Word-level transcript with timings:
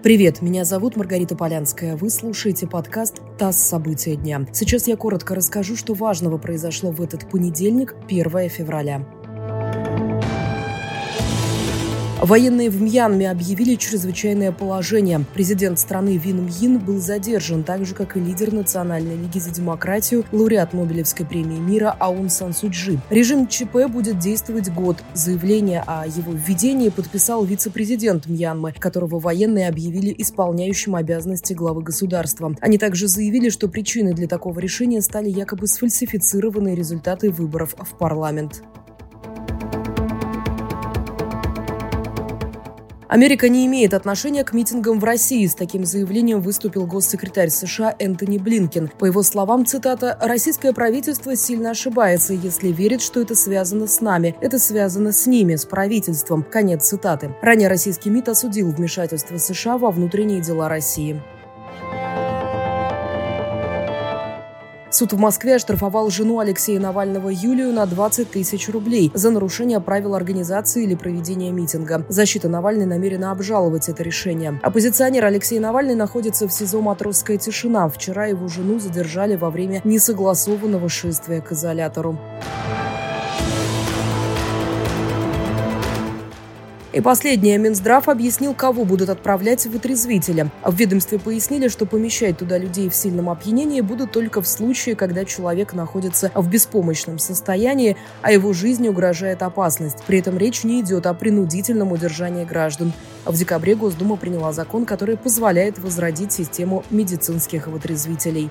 Привет, 0.00 0.42
меня 0.42 0.64
зовут 0.64 0.94
Маргарита 0.94 1.34
Полянская. 1.34 1.96
Вы 1.96 2.08
слушаете 2.10 2.68
подкаст 2.68 3.20
«ТАСС. 3.36 3.56
События 3.56 4.14
дня». 4.14 4.46
Сейчас 4.52 4.86
я 4.86 4.96
коротко 4.96 5.34
расскажу, 5.34 5.74
что 5.74 5.92
важного 5.92 6.38
произошло 6.38 6.92
в 6.92 7.02
этот 7.02 7.28
понедельник, 7.28 7.96
1 8.06 8.48
февраля. 8.48 9.04
Военные 12.20 12.68
в 12.68 12.82
Мьянме 12.82 13.30
объявили 13.30 13.76
чрезвычайное 13.76 14.50
положение. 14.50 15.24
Президент 15.34 15.78
страны 15.78 16.16
Вин 16.16 16.46
Мьин 16.46 16.80
был 16.80 16.98
задержан, 16.98 17.62
так 17.62 17.86
же, 17.86 17.94
как 17.94 18.16
и 18.16 18.20
лидер 18.20 18.52
Национальной 18.52 19.16
лиги 19.16 19.38
за 19.38 19.50
демократию, 19.50 20.24
лауреат 20.32 20.72
Нобелевской 20.72 21.24
премии 21.24 21.58
мира 21.58 21.94
Аун 22.00 22.28
Сан 22.28 22.52
Суджи. 22.52 22.98
Режим 23.08 23.46
ЧП 23.46 23.86
будет 23.88 24.18
действовать 24.18 24.68
год. 24.68 24.96
Заявление 25.14 25.84
о 25.86 26.06
его 26.06 26.32
введении 26.32 26.88
подписал 26.88 27.44
вице-президент 27.44 28.26
Мьянмы, 28.26 28.72
которого 28.72 29.20
военные 29.20 29.68
объявили 29.68 30.12
исполняющим 30.18 30.96
обязанности 30.96 31.52
главы 31.52 31.82
государства. 31.82 32.52
Они 32.60 32.78
также 32.78 33.06
заявили, 33.06 33.48
что 33.48 33.68
причиной 33.68 34.12
для 34.12 34.26
такого 34.26 34.58
решения 34.58 35.02
стали 35.02 35.30
якобы 35.30 35.68
сфальсифицированные 35.68 36.74
результаты 36.74 37.30
выборов 37.30 37.76
в 37.78 37.96
парламент. 37.96 38.64
Америка 43.08 43.48
не 43.48 43.64
имеет 43.64 43.94
отношения 43.94 44.44
к 44.44 44.52
митингам 44.52 45.00
в 45.00 45.04
России. 45.04 45.46
С 45.46 45.54
таким 45.54 45.86
заявлением 45.86 46.42
выступил 46.42 46.86
госсекретарь 46.86 47.48
США 47.48 47.94
Энтони 47.98 48.36
Блинкен. 48.36 48.90
По 48.98 49.06
его 49.06 49.22
словам, 49.22 49.64
цитата, 49.64 50.18
«Российское 50.20 50.74
правительство 50.74 51.34
сильно 51.34 51.70
ошибается, 51.70 52.34
если 52.34 52.68
верит, 52.68 53.00
что 53.00 53.22
это 53.22 53.34
связано 53.34 53.86
с 53.86 54.02
нами. 54.02 54.36
Это 54.42 54.58
связано 54.58 55.12
с 55.12 55.26
ними, 55.26 55.56
с 55.56 55.64
правительством». 55.64 56.42
Конец 56.42 56.86
цитаты. 56.88 57.34
Ранее 57.40 57.68
российский 57.68 58.10
МИД 58.10 58.28
осудил 58.28 58.70
вмешательство 58.70 59.38
США 59.38 59.78
во 59.78 59.90
внутренние 59.90 60.42
дела 60.42 60.68
России. 60.68 61.22
Суд 64.90 65.12
в 65.12 65.18
Москве 65.18 65.56
оштрафовал 65.56 66.10
жену 66.10 66.38
Алексея 66.38 66.80
Навального 66.80 67.28
Юлию 67.28 67.72
на 67.72 67.84
20 67.86 68.30
тысяч 68.30 68.68
рублей 68.68 69.10
за 69.14 69.30
нарушение 69.30 69.80
правил 69.80 70.14
организации 70.14 70.84
или 70.84 70.94
проведения 70.94 71.50
митинга. 71.50 72.04
Защита 72.08 72.48
Навальной 72.48 72.86
намерена 72.86 73.30
обжаловать 73.30 73.88
это 73.88 74.02
решение. 74.02 74.58
Оппозиционер 74.62 75.26
Алексей 75.26 75.58
Навальный 75.58 75.94
находится 75.94 76.48
в 76.48 76.52
СИЗО 76.52 76.80
«Матросская 76.80 77.36
тишина». 77.36 77.88
Вчера 77.88 78.26
его 78.26 78.48
жену 78.48 78.78
задержали 78.78 79.36
во 79.36 79.50
время 79.50 79.82
несогласованного 79.84 80.88
шествия 80.88 81.42
к 81.42 81.52
изолятору. 81.52 82.18
И 86.90 87.02
последнее. 87.02 87.58
Минздрав 87.58 88.08
объяснил, 88.08 88.54
кого 88.54 88.86
будут 88.86 89.10
отправлять 89.10 89.66
в 89.66 89.70
вытрезвителя. 89.72 90.50
В 90.64 90.74
ведомстве 90.74 91.18
пояснили, 91.18 91.68
что 91.68 91.84
помещать 91.84 92.38
туда 92.38 92.56
людей 92.56 92.88
в 92.88 92.94
сильном 92.94 93.28
опьянении 93.28 93.82
будут 93.82 94.10
только 94.12 94.40
в 94.40 94.48
случае, 94.48 94.96
когда 94.96 95.26
человек 95.26 95.74
находится 95.74 96.32
в 96.34 96.48
беспомощном 96.48 97.18
состоянии, 97.18 97.98
а 98.22 98.32
его 98.32 98.54
жизни 98.54 98.88
угрожает 98.88 99.42
опасность. 99.42 99.98
При 100.06 100.20
этом 100.20 100.38
речь 100.38 100.64
не 100.64 100.80
идет 100.80 101.04
о 101.06 101.12
принудительном 101.12 101.92
удержании 101.92 102.46
граждан. 102.46 102.94
В 103.26 103.36
декабре 103.36 103.74
Госдума 103.74 104.16
приняла 104.16 104.52
закон, 104.54 104.86
который 104.86 105.18
позволяет 105.18 105.78
возродить 105.78 106.32
систему 106.32 106.84
медицинских 106.88 107.66
вытрезвителей. 107.66 108.48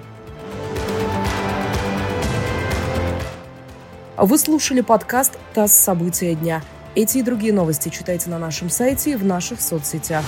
Вы 4.15 4.37
слушали 4.37 4.81
подкаст 4.81 5.39
«ТАСС. 5.55 5.73
События 5.73 6.35
дня». 6.35 6.61
Эти 6.97 7.19
и 7.19 7.21
другие 7.21 7.53
новости 7.53 7.89
читайте 7.89 8.27
на 8.31 8.39
нашем 8.39 8.71
сайте 8.71 9.11
и 9.11 9.15
в 9.15 9.23
наших 9.23 9.61
соцсетях. 9.61 10.25